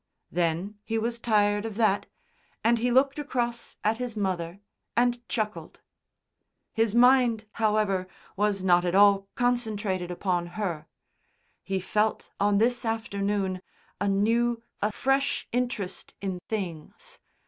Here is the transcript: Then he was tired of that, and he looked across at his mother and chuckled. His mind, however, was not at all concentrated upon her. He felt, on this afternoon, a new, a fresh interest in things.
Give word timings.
Then 0.31 0.79
he 0.83 0.97
was 0.97 1.19
tired 1.19 1.63
of 1.63 1.75
that, 1.75 2.07
and 2.63 2.79
he 2.79 2.89
looked 2.89 3.19
across 3.19 3.77
at 3.83 3.99
his 3.99 4.15
mother 4.17 4.59
and 4.97 5.21
chuckled. 5.29 5.81
His 6.73 6.95
mind, 6.95 7.45
however, 7.61 8.07
was 8.35 8.63
not 8.63 8.83
at 8.83 8.95
all 8.95 9.27
concentrated 9.35 10.09
upon 10.09 10.47
her. 10.57 10.87
He 11.61 11.79
felt, 11.79 12.31
on 12.39 12.57
this 12.57 12.83
afternoon, 12.83 13.61
a 13.99 14.07
new, 14.07 14.63
a 14.81 14.91
fresh 14.91 15.47
interest 15.53 16.15
in 16.19 16.39
things. 16.49 17.19